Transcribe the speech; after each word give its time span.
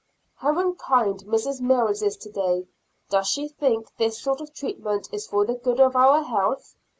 How 0.37 0.57
unkind 0.57 1.25
Mrs. 1.25 1.61
Mills 1.61 2.01
is 2.01 2.17
today; 2.17 2.67
does 3.11 3.27
she 3.27 3.47
think 3.49 3.85
this 3.97 4.19
sort 4.19 4.41
of 4.41 4.51
treatment 4.51 5.07
is 5.13 5.27
for 5.27 5.45
the 5.45 5.53
good 5.53 5.79
of 5.79 5.95
our 5.95 6.23
health? 6.23 6.73